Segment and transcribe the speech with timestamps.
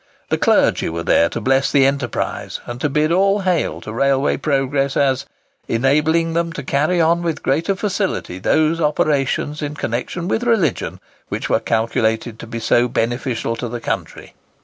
[0.29, 4.35] The clergy were there to bless the enterprise, and to bid all hail to railway
[4.37, 5.27] progress, as
[5.67, 11.49] "enabling them to carry on with greater facility those operations in connexion with religion which
[11.51, 14.33] were calculated to be so beneficial to the country."